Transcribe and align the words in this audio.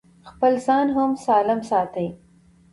خپل 0.29 0.53
ځان 0.65 0.85
هم 0.95 1.11
سالم 1.25 1.59
ساتي. 1.69 2.07